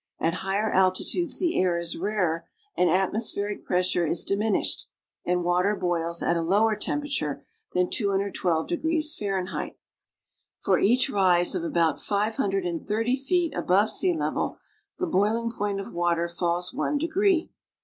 [0.19, 4.87] at higher altitudes the air is rarer and atmospheric pressure is diminished
[5.25, 9.05] and water boils at a lower temperature than 212°
[9.67, 9.73] F.
[10.57, 14.57] For each rise of about five hun dred and thirty feet above sea level
[14.97, 17.51] the boiling point of water falls one degree.